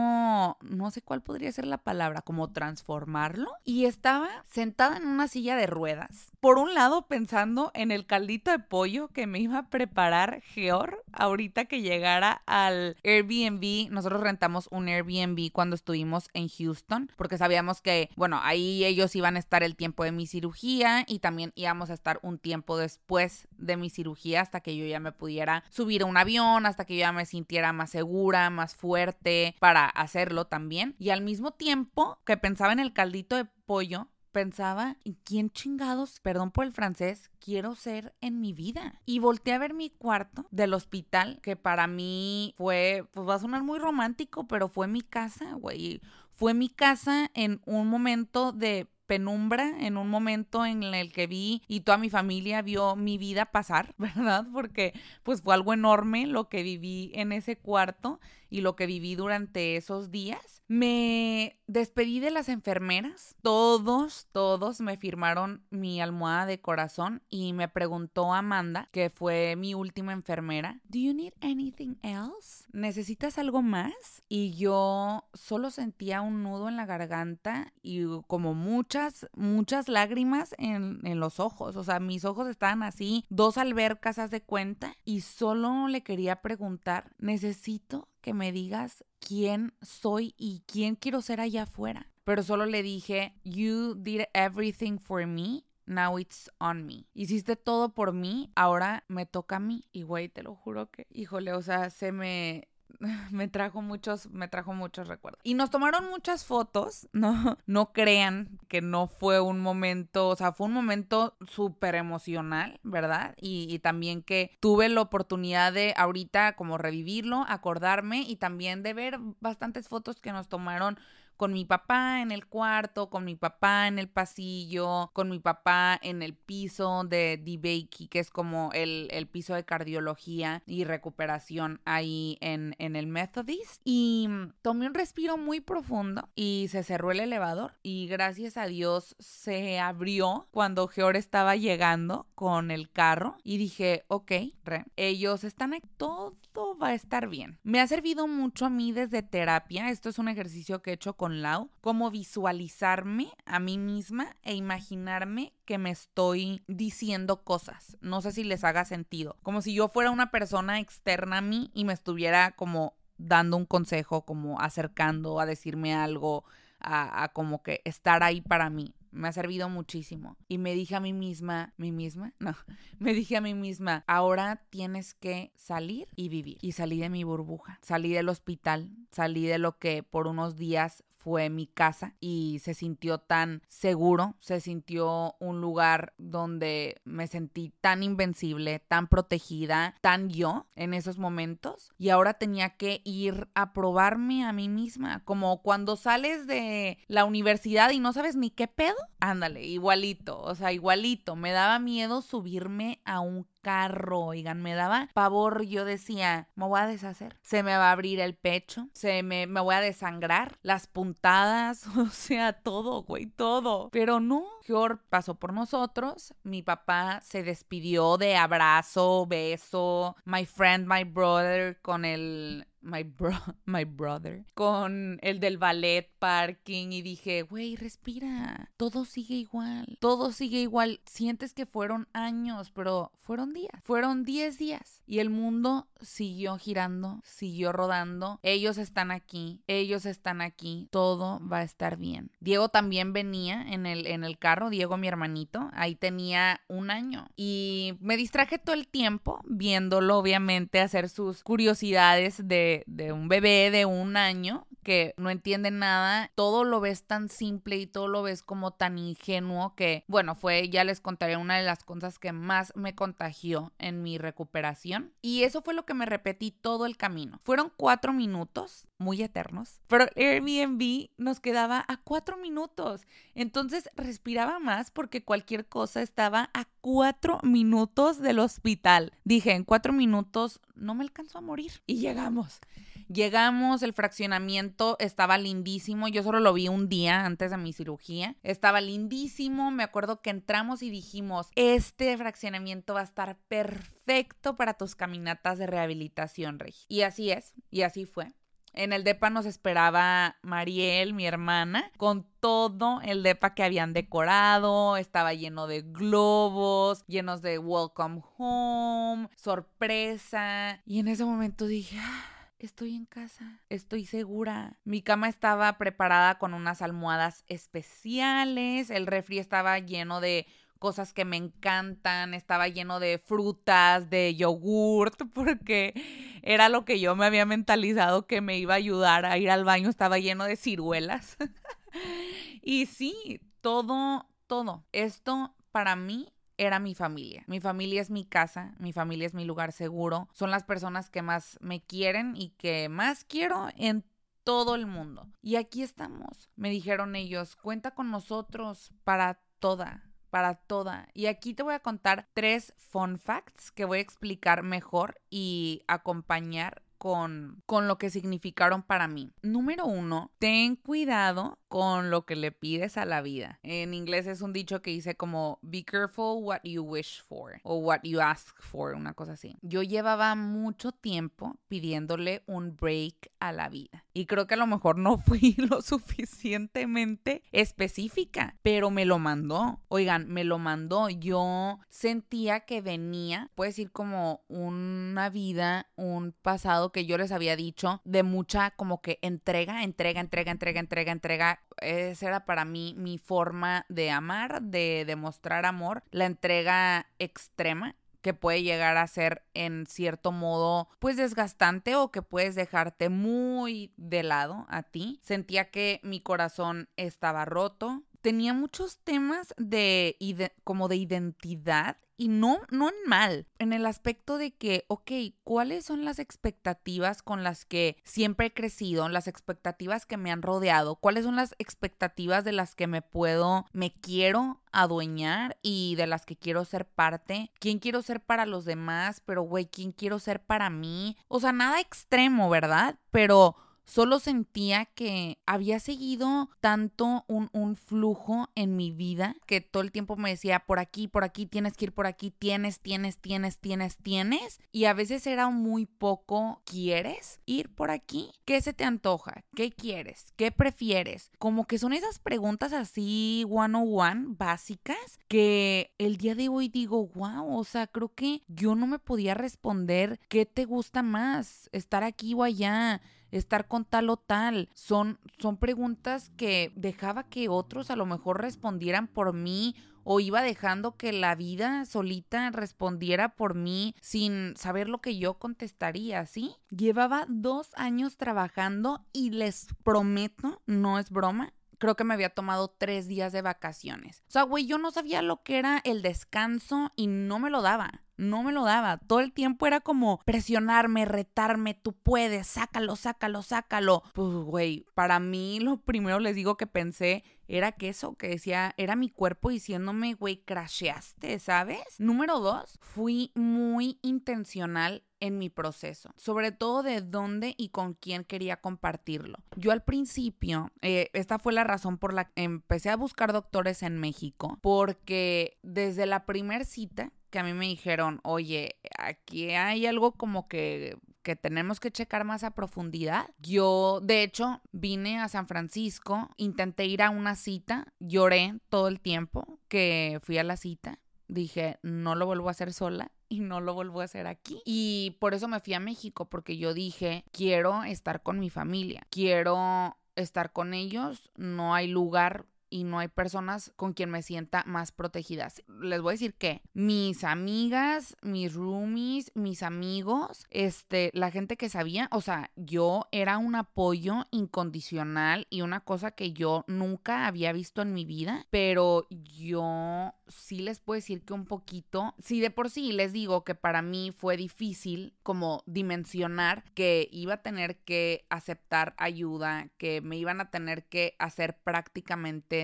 [0.62, 3.52] no sé cuál podría ser la palabra, como transformarlo.
[3.64, 6.32] Y estaba sentada en una silla de ruedas.
[6.40, 11.04] Por un lado, pensando en el caldito de pollo que me iba a preparar Geor
[11.12, 13.90] ahorita que llegara al Airbnb.
[13.92, 19.36] Nosotros rentamos un Airbnb cuando estuvimos en Houston porque sabíamos que, bueno, ahí ellos iban
[19.36, 23.48] a estar el tiempo de mi cirugía y también íbamos a estar un tiempo después
[23.58, 26.96] de mi cirugía hasta que yo ya me pudiera subir a un avión, hasta que
[26.96, 30.96] yo ya me sintiera más segura, más fuerte para hacerlo también.
[31.00, 36.20] Y al mismo tiempo que pensaba en el caldito de pollo, pensaba, ¿y quién chingados,
[36.20, 39.00] perdón por el francés, quiero ser en mi vida?
[39.06, 43.40] Y volteé a ver mi cuarto del hospital, que para mí fue, pues va a
[43.40, 46.02] sonar muy romántico, pero fue mi casa, güey.
[46.34, 51.62] Fue mi casa en un momento de penumbra en un momento en el que vi
[51.68, 54.46] y toda mi familia vio mi vida pasar, ¿verdad?
[54.52, 54.94] Porque
[55.24, 58.20] pues fue algo enorme lo que viví en ese cuarto
[58.50, 60.53] y lo que viví durante esos días.
[60.68, 63.36] Me despedí de las enfermeras.
[63.42, 69.74] Todos, todos me firmaron mi almohada de corazón y me preguntó Amanda, que fue mi
[69.74, 72.66] última enfermera, ¿Do you need anything else?
[72.72, 74.24] ¿Necesitas algo más?
[74.30, 81.00] Y yo solo sentía un nudo en la garganta y como muchas, muchas lágrimas en,
[81.04, 81.76] en los ojos.
[81.76, 86.42] O sea, mis ojos estaban así, dos albercas, haz de cuenta, y solo le quería
[86.42, 92.10] preguntar, necesito que me digas quién soy y quién quiero ser allá afuera.
[92.24, 95.66] Pero solo le dije, you did everything for me.
[95.86, 97.06] Now it's on me.
[97.14, 99.84] Hiciste todo por mí, ahora me toca a mí.
[99.92, 102.70] Y güey, te lo juro que, híjole, o sea, se me,
[103.32, 105.42] me trajo muchos, me trajo muchos recuerdos.
[105.44, 110.54] Y nos tomaron muchas fotos, no, no crean que no fue un momento, o sea,
[110.54, 113.36] fue un momento súper emocional, ¿verdad?
[113.40, 118.94] Y, y, también que tuve la oportunidad de ahorita como revivirlo, acordarme y también de
[118.94, 120.98] ver bastantes fotos que nos tomaron
[121.38, 126.00] con mi papá en el cuarto, con mi papá en el pasillo, con mi papá
[126.02, 131.82] en el piso de DBakey, que es como el, el, piso de cardiología y recuperación
[131.86, 133.82] ahí en, en el Methodist.
[133.84, 134.30] Y
[134.62, 139.80] tomé un respiro muy profundo y se cerró el elevador y gracias a Dios se
[139.80, 144.32] abrió cuando Geor estaba llegando con el carro y dije, ok,
[144.64, 146.34] re, ellos están aquí, todo
[146.82, 147.60] va a estar bien.
[147.64, 151.14] Me ha servido mucho a mí desde terapia, esto es un ejercicio que he hecho
[151.14, 157.98] con Lau, como visualizarme a mí misma e imaginarme que me estoy diciendo cosas.
[158.02, 159.38] No sé si les haga sentido.
[159.44, 163.66] Como si yo fuera una persona externa a mí y me estuviera como dando un
[163.66, 166.44] consejo, como acercando a decirme algo,
[166.80, 170.38] a, a como que estar ahí para mí me ha servido muchísimo.
[170.48, 172.34] Y me dije a mí misma, ¿mí misma?
[172.44, 172.56] No,
[173.00, 176.58] me dije a mí misma, ahora tienes que salir y vivir.
[176.62, 181.04] Y salí de mi burbuja, salí del hospital, salí de lo que por unos días
[181.24, 187.74] fue mi casa y se sintió tan seguro, se sintió un lugar donde me sentí
[187.82, 193.74] tan invencible, tan protegida, tan yo en esos momentos y ahora tenía que ir a
[193.74, 198.68] probarme a mí misma, como cuando sales de la universidad y no sabes ni qué
[198.68, 204.76] pedo, ándale, igualito, o sea, igualito, me daba miedo subirme a un carro, oigan, me
[204.76, 208.90] daba pavor, yo decía, me voy a deshacer, se me va a abrir el pecho,
[208.94, 213.90] se me, me voy a desangrar, las puntadas, o sea, todo, güey, todo.
[213.92, 220.88] Pero no, George pasó por nosotros, mi papá se despidió de abrazo, beso, my friend,
[220.88, 223.32] my brother, con el my, bro,
[223.66, 230.32] my brother, con el del ballet parking y dije, güey, respira, todo sigue igual, todo
[230.32, 231.02] sigue igual.
[231.06, 237.22] Sientes que fueron años, pero fueron días, fueron 10 días y el mundo siguió girando,
[237.24, 238.40] siguió rodando.
[238.44, 242.32] Ellos están aquí, ellos están aquí, todo va a estar bien.
[242.40, 247.28] Diego también venía en el, en el carro, Diego mi hermanito, ahí tenía un año
[247.36, 253.70] y me distraje todo el tiempo viéndolo, obviamente, hacer sus curiosidades de de, un bebé
[253.72, 258.24] de un año que no entiende nada, todo lo ves tan simple y todo lo
[258.24, 262.32] ves como tan ingenuo que, bueno, fue, ya les contaré una de las cosas que
[262.32, 265.14] más me contagió en mi recuperación.
[265.22, 267.40] Y eso fue lo que me repetí todo el camino.
[267.44, 273.08] Fueron cuatro minutos, muy eternos, pero Airbnb nos quedaba a cuatro minutos.
[273.36, 279.14] Entonces respiraba más porque cualquier cosa estaba a cuatro minutos del hospital.
[279.24, 281.82] Dije, en cuatro minutos no me alcanzó a morir.
[281.86, 282.60] Y llegamos.
[283.08, 286.08] Llegamos, el fraccionamiento estaba lindísimo.
[286.08, 288.36] Yo solo lo vi un día antes de mi cirugía.
[288.44, 289.72] Estaba lindísimo.
[289.72, 295.58] Me acuerdo que entramos y dijimos, este fraccionamiento va a estar perfecto para tus caminatas
[295.58, 296.76] de rehabilitación, Rey.
[296.88, 298.34] Y así es, y así fue.
[298.76, 304.98] En el DEPA nos esperaba Mariel, mi hermana, con todo el DEPA que habían decorado.
[304.98, 310.82] Estaba lleno de globos, llenos de welcome home, sorpresa.
[310.88, 312.33] Y en ese momento dije, ah,
[312.66, 314.78] estoy en casa, estoy segura.
[314.84, 320.48] Mi cama estaba preparada con unas almohadas especiales, el refri estaba lleno de
[320.80, 325.94] cosas que me encantan, estaba lleno de frutas, de yogurt, porque
[326.42, 329.64] era lo que yo me había mentalizado que me iba a ayudar a ir al
[329.64, 331.38] baño, estaba lleno de ciruelas.
[332.62, 334.86] y sí, todo, todo.
[334.92, 337.44] Esto para mí era mi familia.
[337.48, 340.30] Mi familia es mi casa, mi familia es mi lugar seguro.
[340.34, 344.04] Son las personas que más me quieren y que más quiero en
[344.44, 345.28] todo el mundo.
[345.42, 346.50] Y aquí estamos.
[346.56, 351.08] Me dijeron ellos, cuenta con nosotros para toda, para toda.
[351.14, 355.84] Y aquí te voy a contar tres fun facts que voy a explicar mejor y
[355.88, 359.34] acompañar con, con lo que significaron para mí.
[359.42, 363.58] Número uno, ten cuidado con lo que le pides a la vida.
[363.64, 367.78] En inglés es un dicho que dice como be careful what you wish for o
[367.78, 369.58] what you ask for, una cosa así.
[369.64, 374.68] Yo llevaba mucho tiempo pidiéndole un break a la vida y creo que a lo
[374.68, 379.82] mejor no fui lo suficientemente específica, pero me lo mandó.
[379.88, 381.10] Oigan, me lo mandó.
[381.10, 387.56] Yo sentía que venía, puede decir como una vida, un pasado que yo les había
[387.56, 392.94] dicho de mucha como que entrega, entrega, entrega, entrega, entrega, entrega esa era para mí
[392.98, 399.44] mi forma de amar, de demostrar amor, la entrega extrema que puede llegar a ser
[399.54, 405.20] en cierto modo pues desgastante o que puedes dejarte muy de lado a ti.
[405.22, 408.02] Sentía que mi corazón estaba roto.
[408.24, 410.16] Tenía muchos temas de,
[410.64, 415.12] como de identidad y no, no en mal, en el aspecto de que, ok,
[415.44, 420.42] ¿cuáles son las expectativas con las que siempre he crecido, las expectativas que me han
[420.42, 420.96] rodeado?
[420.96, 426.26] ¿Cuáles son las expectativas de las que me puedo, me quiero adueñar y de las
[426.26, 427.52] que quiero ser parte?
[427.60, 429.22] ¿Quién quiero ser para los demás?
[429.26, 431.18] Pero, güey, ¿quién quiero ser para mí?
[431.28, 432.98] O sea, nada extremo, ¿verdad?
[433.12, 439.84] Pero Solo sentía que había seguido tanto un, un, flujo en mi vida que todo
[439.84, 443.18] el tiempo me decía, por aquí, por aquí, tienes que ir por aquí, tienes, tienes,
[443.18, 444.60] tienes, tienes, tienes.
[444.72, 448.32] Y a veces era muy poco, ¿quieres ir por aquí?
[448.46, 449.44] ¿Qué se te antoja?
[449.56, 450.34] ¿Qué quieres?
[450.38, 451.32] ¿Qué prefieres?
[451.38, 456.70] Como que son esas preguntas así one on one, básicas, que el día de hoy
[456.70, 461.70] digo, wow, o sea, creo que yo no me podía responder qué te gusta más,
[461.74, 463.02] estar aquí o allá
[463.38, 464.70] estar con tal o tal?
[464.74, 470.42] Son, son preguntas que dejaba que otros a lo mejor respondieran por mí o iba
[470.42, 476.56] dejando que la vida solita respondiera por mí sin saber lo que yo contestaría, ¿sí?
[476.70, 482.70] Llevaba dos años trabajando y les prometo, no es broma, creo que me había tomado
[482.78, 484.24] tres días de vacaciones.
[484.28, 487.62] O sea, güey, yo no sabía lo que era el descanso y no me lo
[487.62, 488.03] daba.
[488.18, 488.98] No me lo daba.
[488.98, 494.04] Todo el tiempo era como presionarme, retarme, tú puedes, sácalo, sácalo, sácalo.
[494.14, 498.74] Pues, güey, para mí lo primero les digo que pensé era que eso, que decía,
[498.78, 501.84] era mi cuerpo diciéndome, güey, crasheaste, ¿sabes?
[502.00, 508.24] Número dos, fui muy intencional en mi proceso, sobre todo de dónde y con quién
[508.24, 509.38] quería compartirlo.
[509.56, 513.84] Yo al principio, eh, esta fue la razón por la que empecé a buscar doctores
[513.84, 519.88] en México, porque desde la primer cita que a mí me dijeron, oye, aquí hay
[519.88, 523.30] algo como que que tenemos que checar más a profundidad.
[523.40, 529.00] Yo, de hecho, vine a San Francisco, intenté ir a una cita, lloré todo el
[529.00, 531.00] tiempo que fui a la cita.
[531.30, 534.62] Dije, no lo vuelvo a hacer sola y no lo vuelvo a hacer aquí.
[534.66, 539.08] Y por eso me fui a México, porque yo dije, quiero estar con mi familia,
[539.10, 544.64] quiero estar con ellos, no hay lugar y no hay personas con quien me sienta
[544.66, 545.62] más protegidas.
[545.80, 551.70] Les voy a decir que mis amigas, mis roomies, mis amigos, este, la gente que
[551.70, 557.54] sabía, o sea, yo era un apoyo incondicional y una cosa que yo nunca había
[557.54, 562.50] visto en mi vida, pero yo sí les puedo decir que un poquito, sí de
[562.50, 567.78] por sí les digo que para mí fue difícil como dimensionar que iba a tener
[567.78, 572.63] que aceptar ayuda, que me iban a tener que hacer prácticamente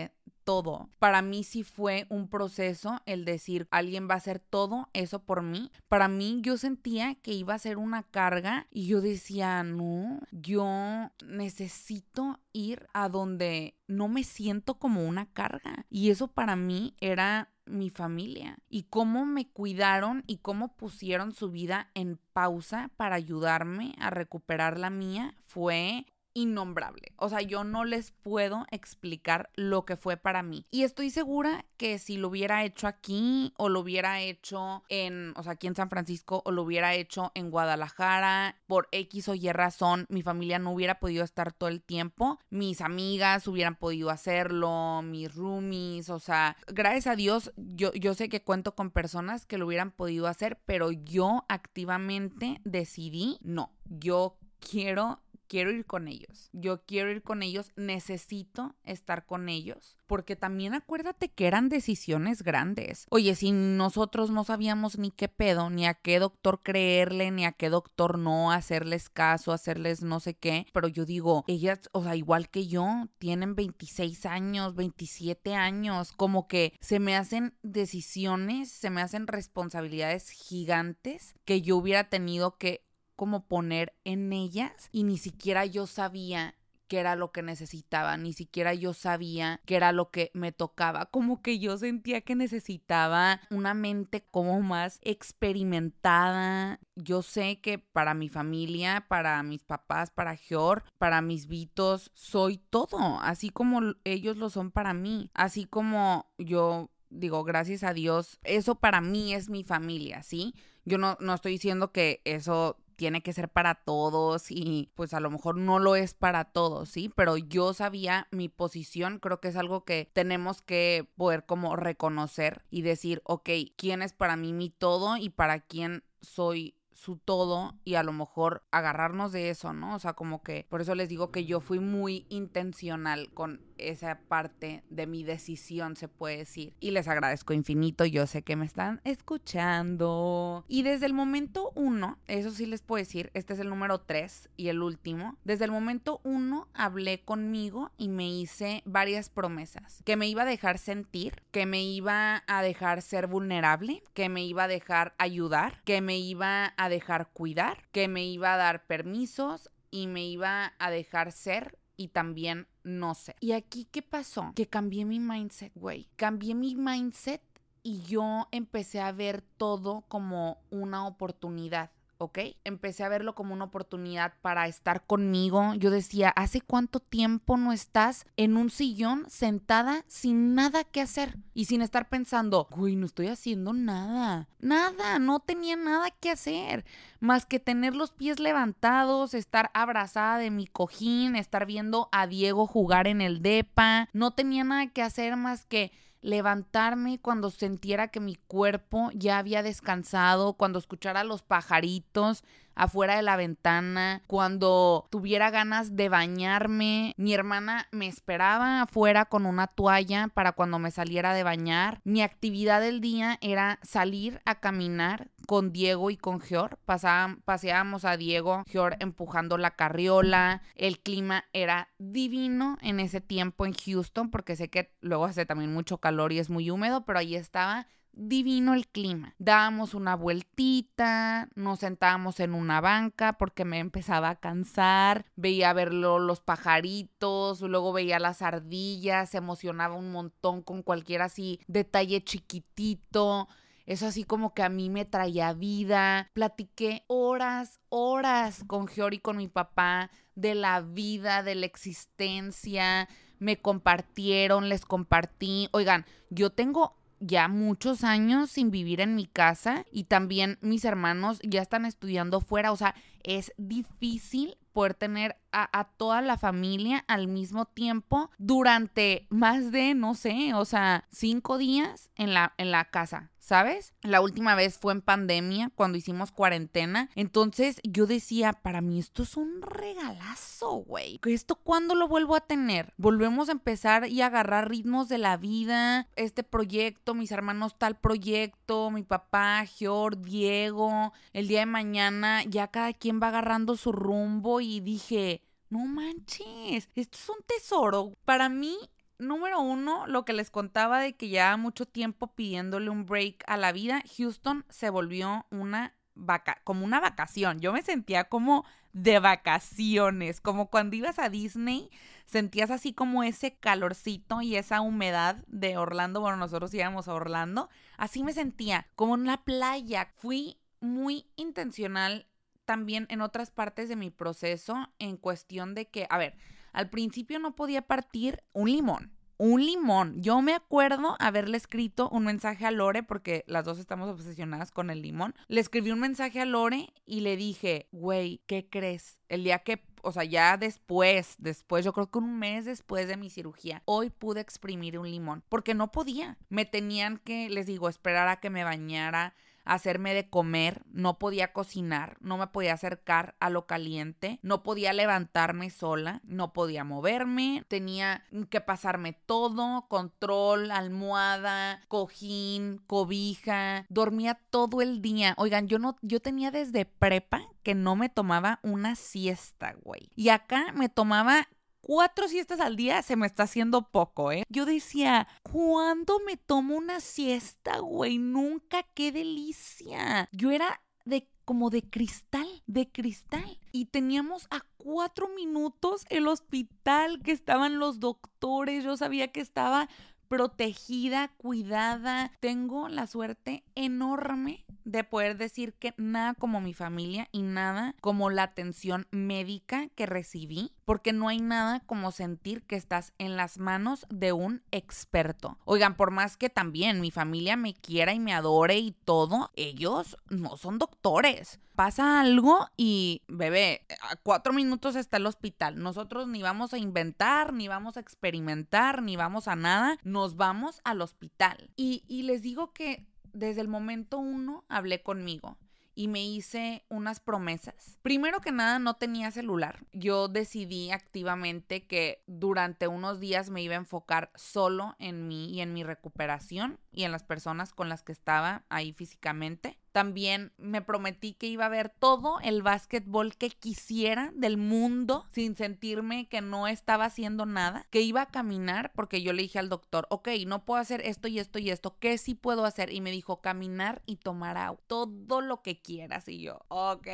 [0.49, 0.89] todo.
[0.97, 5.43] Para mí sí fue un proceso el decir, alguien va a hacer todo eso por
[5.43, 5.71] mí.
[5.88, 11.12] Para mí yo sentía que iba a ser una carga y yo decía, no, yo
[11.23, 15.85] necesito ir a donde no me siento como una carga.
[15.88, 21.51] Y eso para mí era mi familia y cómo me cuidaron y cómo pusieron su
[21.51, 26.07] vida en pausa para ayudarme a recuperar la mía fue
[26.41, 27.13] innombrable.
[27.17, 30.65] O sea, yo no les puedo explicar lo que fue para mí.
[30.71, 35.43] Y estoy segura que si lo hubiera hecho aquí o lo hubiera hecho en, o
[35.43, 39.52] sea, aquí en San Francisco o lo hubiera hecho en Guadalajara, por X o Y
[39.52, 42.39] razón, mi familia no hubiera podido estar todo el tiempo.
[42.49, 48.30] Mis amigas hubieran podido hacerlo, mis roomies, o sea, gracias a Dios, yo, yo sé
[48.30, 54.38] que cuento con personas que lo hubieran podido hacer, pero yo activamente decidí, no, yo
[54.60, 56.49] quiero quiero ir con ellos.
[56.53, 62.43] Yo quiero ir con ellos, necesito estar con ellos, porque también acuérdate que eran decisiones
[62.43, 63.05] grandes.
[63.09, 67.51] Oye, si nosotros no sabíamos ni qué pedo, ni a qué doctor creerle, ni a
[67.51, 72.15] qué doctor no hacerles caso, hacerles no sé qué, pero yo digo, ellas, o sea,
[72.15, 78.91] igual que yo, tienen 26 años, 27 años, como que se me hacen decisiones, se
[78.91, 82.88] me hacen responsabilidades gigantes que yo hubiera tenido que
[83.19, 86.55] como poner en ellas y ni siquiera yo sabía
[86.88, 91.08] que era lo que necesitaba, ni siquiera yo sabía que era lo que me tocaba,
[91.08, 96.79] como que yo sentía que necesitaba una mente como más experimentada.
[96.95, 102.58] Yo sé que para mi familia, para mis papás, para Georg, para mis Vitos, soy
[102.69, 108.39] todo, así como ellos lo son para mí, así como yo digo, gracias a Dios,
[108.45, 110.55] eso para mí es mi familia, ¿sí?
[110.86, 115.21] Yo no, no estoy diciendo que eso tiene que ser para todos y pues a
[115.21, 117.09] lo mejor no lo es para todos, ¿sí?
[117.15, 122.65] Pero yo sabía mi posición, creo que es algo que tenemos que poder como reconocer
[122.69, 127.79] y decir, ok, ¿quién es para mí mi todo y para quién soy su todo
[127.85, 129.95] y a lo mejor agarrarnos de eso, ¿no?
[129.95, 134.20] O sea, como que por eso les digo que yo fui muy intencional con esa
[134.28, 136.74] parte de mi decisión, se puede decir.
[136.80, 140.65] Y les agradezco infinito, yo sé que me están escuchando.
[140.68, 144.50] Y desde el momento uno, eso sí les puedo decir, este es el número tres
[144.58, 150.15] y el último, desde el momento uno hablé conmigo y me hice varias promesas, que
[150.15, 154.63] me iba a dejar sentir, que me iba a dejar ser vulnerable, que me iba
[154.63, 159.70] a dejar ayudar, que me iba a dejar cuidar, que me iba a dar permisos
[159.92, 163.35] y me iba a dejar ser y también no sé.
[163.41, 164.53] ¿Y aquí qué pasó?
[164.55, 166.07] Que cambié mi mindset, güey.
[166.15, 167.41] Cambié mi mindset
[167.83, 171.91] y yo empecé a ver todo como una oportunidad.
[172.19, 172.39] ¿Ok?
[172.63, 175.73] Empecé a verlo como una oportunidad para estar conmigo.
[175.75, 181.38] Yo decía, ¿hace cuánto tiempo no estás en un sillón sentada sin nada que hacer
[181.53, 184.47] y sin estar pensando, uy, no estoy haciendo nada?
[184.60, 186.86] Nada, no tenía nada que hacer
[187.19, 192.67] más que tener los pies levantados, estar abrazada de mi cojín, estar viendo a Diego
[192.67, 194.10] jugar en el DEPA.
[194.13, 199.63] No tenía nada que hacer más que levantarme cuando sintiera que mi cuerpo ya había
[199.63, 202.44] descansado, cuando escuchara los pajaritos
[202.80, 207.13] afuera de la ventana, cuando tuviera ganas de bañarme.
[207.17, 212.02] Mi hermana me esperaba afuera con una toalla para cuando me saliera de bañar.
[212.04, 216.77] Mi actividad del día era salir a caminar con Diego y con Gior.
[216.86, 220.62] paseábamos a Diego, Gior empujando la carriola.
[220.75, 225.73] El clima era divino en ese tiempo en Houston, porque sé que luego hace también
[225.73, 229.35] mucho calor y es muy húmedo, pero ahí estaba divino el clima.
[229.39, 236.19] Dábamos una vueltita, nos sentábamos en una banca porque me empezaba a cansar, veía verlo
[236.19, 243.47] los pajaritos, luego veía las ardillas, se emocionaba un montón con cualquier así detalle chiquitito.
[243.89, 246.29] Eso así como que a mí me traía vida.
[246.33, 253.10] Platiqué horas, horas con Giori con mi papá de la vida, de la existencia.
[253.39, 255.69] Me compartieron, les compartí.
[255.71, 261.40] Oigan, yo tengo ya muchos años sin vivir en mi casa y también mis hermanos
[261.44, 267.28] ya están estudiando fuera, o sea, es difícil poder tener a, toda la familia al
[267.28, 272.86] mismo tiempo durante más de, no sé, o sea, cinco días en la, en la
[272.86, 273.95] casa, ¿sabes?
[274.04, 277.10] La última vez fue en pandemia, cuando hicimos cuarentena.
[277.15, 281.19] Entonces yo decía, para mí esto es un regalazo, güey.
[281.25, 282.93] ¿Esto cuándo lo vuelvo a tener?
[282.97, 286.08] Volvemos a empezar y agarrar ritmos de la vida.
[286.15, 291.12] Este proyecto, mis hermanos tal proyecto, mi papá, Georg, Diego.
[291.33, 296.87] El día de mañana ya cada quien va agarrando su rumbo y dije, no manches,
[296.93, 298.13] esto es un tesoro.
[298.25, 298.77] Para mí,
[299.20, 303.58] número uno, lo que les contaba de que ya mucho tiempo pidiéndole un break a
[303.58, 307.60] la vida, Houston se volvió una vaca como una vacación.
[307.60, 311.90] Yo me sentía como de vacaciones, como cuando ibas a Disney,
[312.26, 316.22] sentías así como ese calorcito y esa humedad de Orlando.
[316.22, 317.70] Bueno, nosotros íbamos a Orlando.
[317.98, 320.12] Así me sentía, como en la playa.
[320.17, 322.26] Fui muy intencional
[322.65, 326.38] también en otras partes de mi proceso en cuestión de que, a ver,
[326.74, 329.13] al principio no podía partir un limón.
[329.38, 330.22] Un limón.
[330.22, 334.90] Yo me acuerdo haberle escrito un mensaje a Lore, porque las dos estamos obsesionadas con
[334.90, 335.34] el limón.
[335.48, 339.17] Le escribí un mensaje a Lore y le dije, güey, ¿qué crees?
[339.30, 343.17] El día que o sea, ya después, después, yo creo que un mes después de
[343.17, 346.38] mi cirugía, hoy pude exprimir un limón, porque no podía.
[346.50, 349.34] Me tenían que, les digo, esperar a que me bañara,
[349.65, 354.93] hacerme de comer, no podía cocinar, no me podía acercar a lo caliente, no podía
[354.93, 364.81] levantarme sola, no podía moverme, tenía que pasarme todo, control, almohada, cojín, cobija, dormía todo
[364.81, 365.33] el día.
[365.37, 370.10] Oigan, yo no yo tenía desde prepa que no me tomaba una siesta, güey.
[370.15, 371.47] Y acá me tomaba
[371.82, 374.44] cuatro siestas al día se me está haciendo poco, ¿eh?
[374.50, 378.17] Yo decía, ¿cuándo me tomo una siesta, güey?
[378.17, 380.30] Nunca, qué delicia.
[380.32, 383.60] Yo era de como de cristal, de cristal.
[383.71, 388.84] Y teníamos a cuatro minutos el hospital que estaban los doctores.
[388.84, 389.90] Yo sabía que estaba
[390.27, 392.32] protegida, cuidada.
[392.40, 398.30] Tengo la suerte enorme de poder decir que nada como mi familia y nada como
[398.30, 403.60] la atención médica que recibí, porque no hay nada como sentir que estás en las
[403.60, 405.60] manos de un experto.
[405.65, 410.17] Oigan, por más que también mi familia me quiera y me adore y todo, ellos
[410.29, 411.60] no son doctores.
[411.75, 415.77] Pasa algo y, bebé, a cuatro minutos está el hospital.
[415.77, 420.00] Nosotros ni vamos a inventar, ni vamos a experimentar, ni vamos a nada.
[420.02, 421.69] Nos vamos al hospital.
[421.75, 425.60] Y, y les digo que desde el momento uno hablé conmigo
[426.00, 427.97] y me hice unas promesas.
[428.04, 429.85] Primero que nada, no tenía celular.
[429.91, 435.60] Yo decidí activamente que durante unos días me iba a enfocar solo en mí y
[435.60, 439.77] en mi recuperación y en las personas con las que estaba ahí físicamente.
[440.00, 445.58] También me prometí que iba a ver todo el básquetbol que quisiera del mundo sin
[445.58, 449.67] sentirme que no estaba haciendo nada, que iba a caminar porque yo le dije al
[449.67, 452.93] doctor, ok, no puedo hacer esto y esto y esto, ¿qué sí puedo hacer?
[452.93, 456.29] Y me dijo caminar y tomar agua, todo lo que quieras.
[456.29, 457.10] Y yo, ok.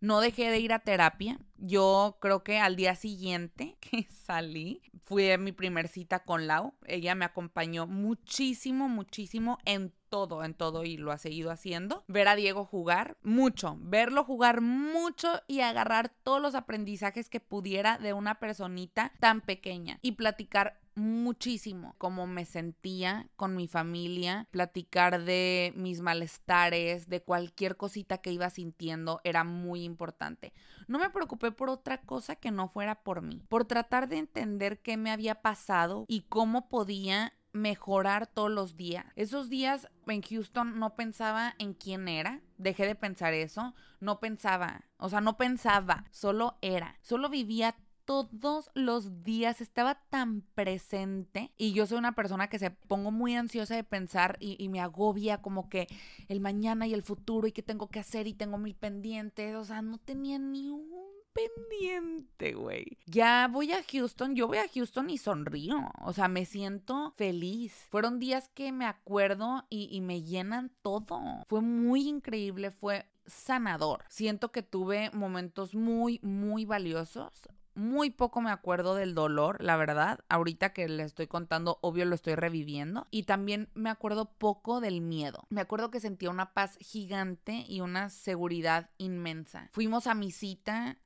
[0.00, 1.38] No dejé de ir a terapia.
[1.56, 6.74] Yo creo que al día siguiente que salí, fui a mi primer cita con Lau.
[6.86, 12.02] Ella me acompañó muchísimo, muchísimo en todo, en todo y lo ha seguido haciendo.
[12.08, 13.76] Ver a Diego jugar, mucho.
[13.80, 19.98] Verlo jugar mucho y agarrar todos los aprendizajes que pudiera de una personita tan pequeña
[20.00, 27.76] y platicar muchísimo cómo me sentía con mi familia, platicar de mis malestares, de cualquier
[27.76, 30.54] cosita que iba sintiendo, era muy importante.
[30.88, 34.80] No me preocupé por otra cosa que no fuera por mí, por tratar de entender
[34.80, 39.06] qué me había pasado y cómo podía mejorar todos los días.
[39.16, 44.84] Esos días en Houston no pensaba en quién era, dejé de pensar eso, no pensaba,
[44.98, 47.76] o sea, no pensaba, solo era, solo vivía
[48.06, 53.34] todos los días, estaba tan presente y yo soy una persona que se pongo muy
[53.34, 55.88] ansiosa de pensar y, me agobia como que
[56.28, 59.64] el mañana y el futuro y qué tengo que hacer y tengo mil pendientes, o
[59.64, 60.88] sea, no tenía ni un
[61.36, 62.98] pendiente, güey.
[63.06, 67.86] Ya voy a Houston, yo voy a Houston y sonrío, o sea, me siento feliz.
[67.90, 71.20] Fueron días que me acuerdo y, y me llenan todo.
[71.48, 74.04] Fue muy increíble, fue sanador.
[74.08, 80.20] Siento que tuve momentos muy, muy valiosos muy poco me acuerdo del dolor, la verdad.
[80.28, 83.06] Ahorita que le estoy contando, obvio lo estoy reviviendo.
[83.10, 85.46] Y también me acuerdo poco del miedo.
[85.50, 89.68] Me acuerdo que sentía una paz gigante y una seguridad inmensa.
[89.72, 90.96] Fuimos a mi cita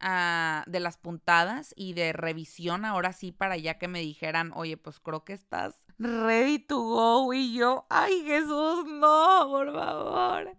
[0.67, 5.01] de las puntadas y de revisión, ahora sí, para ya que me dijeran, oye, pues
[5.01, 7.35] creo que estás ready to go.
[7.35, 10.57] Y yo, ay Jesús, no, por favor.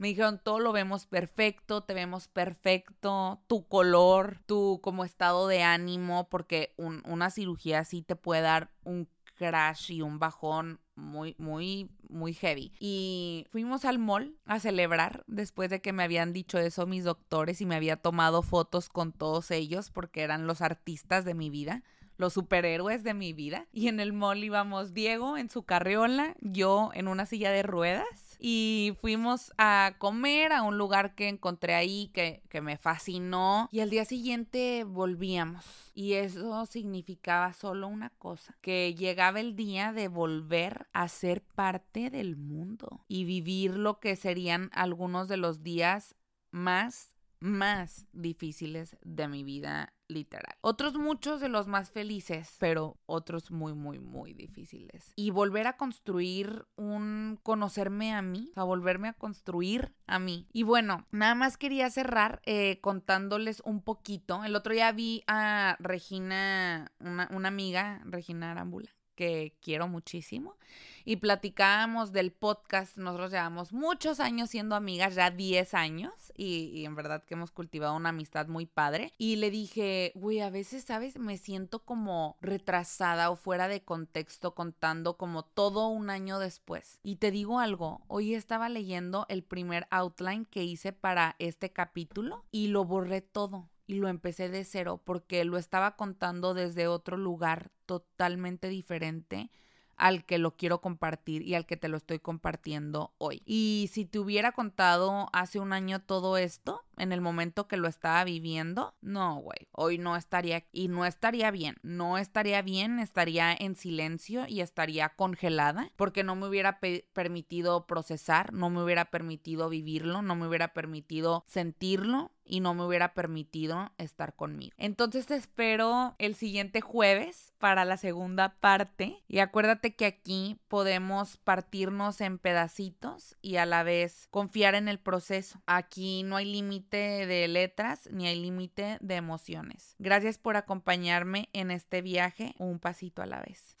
[0.00, 5.62] Me dijeron, todo lo vemos perfecto, te vemos perfecto, tu color, tu como estado de
[5.62, 11.90] ánimo, porque una cirugía así te puede dar un crash y un bajón muy, muy,
[12.08, 12.72] muy heavy.
[12.80, 17.60] Y fuimos al mall a celebrar después de que me habían dicho eso mis doctores
[17.60, 21.82] y me había tomado fotos con todos ellos porque eran los artistas de mi vida
[22.16, 23.66] los superhéroes de mi vida.
[23.72, 28.29] Y en el mall íbamos Diego en su carriola, yo en una silla de ruedas
[28.40, 33.80] y fuimos a comer a un lugar que encontré ahí que, que me fascinó y
[33.80, 35.64] al día siguiente volvíamos.
[35.94, 42.08] Y eso significaba solo una cosa, que llegaba el día de volver a ser parte
[42.08, 46.14] del mundo y vivir lo que serían algunos de los días
[46.50, 50.54] más más difíciles de mi vida literal.
[50.60, 55.12] Otros muchos de los más felices, pero otros muy, muy, muy difíciles.
[55.16, 60.48] Y volver a construir un conocerme a mí, a volverme a construir a mí.
[60.52, 64.44] Y bueno, nada más quería cerrar eh, contándoles un poquito.
[64.44, 68.90] El otro día vi a Regina, una, una amiga, Regina Arambula,
[69.20, 70.56] que quiero muchísimo
[71.04, 72.96] y platicábamos del podcast.
[72.96, 77.94] Nosotros llevamos muchos años siendo amigas, ya 10 años, y, en verdad que hemos cultivado
[77.94, 79.12] una amistad muy padre.
[79.18, 81.18] Y le dije, güey, a veces, ¿sabes?
[81.18, 86.98] Me siento como retrasada o fuera de contexto contando como todo un año después.
[87.02, 92.46] Y te digo algo, hoy estaba leyendo el primer outline que hice para este capítulo
[92.50, 97.16] y lo borré todo y lo empecé de cero porque lo estaba contando desde otro
[97.16, 99.50] lugar totalmente diferente
[99.96, 103.42] al que lo quiero compartir y al que te lo estoy compartiendo hoy.
[103.44, 107.86] Y si te hubiera contado hace un año todo esto, en el momento que lo
[107.86, 113.52] estaba viviendo, no, güey, hoy no estaría y no estaría bien, no estaría bien, estaría
[113.52, 116.80] en silencio y estaría congelada porque no me hubiera
[117.12, 122.84] permitido procesar, no me hubiera permitido vivirlo, no me hubiera permitido sentirlo y no me
[122.84, 124.74] hubiera permitido estar conmigo.
[124.76, 131.36] Entonces te espero el siguiente jueves para la segunda parte y acuérdate que aquí podemos
[131.36, 135.62] partirnos en pedacitos y a la vez confiar en el proceso.
[135.66, 139.94] Aquí no hay límite de letras ni hay límite de emociones.
[139.98, 143.76] Gracias por acompañarme en este viaje un pasito a la vez.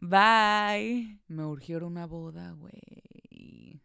[0.00, 1.18] Bye.
[1.28, 3.82] Me urgieron una boda, güey.